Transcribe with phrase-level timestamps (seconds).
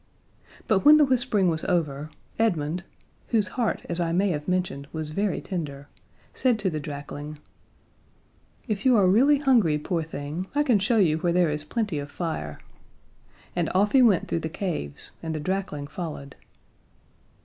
[0.67, 2.09] But when the whispering was over,
[2.39, 2.83] Edmund
[3.27, 5.89] whose heart, as I may have mentioned, was very tender
[6.33, 7.37] said to the drakling:
[8.67, 11.99] "If you are really hungry, poor thing, I can show you where there is plenty
[11.99, 12.57] of fire."
[13.55, 16.35] And off he went through the caves, and the drakling followed.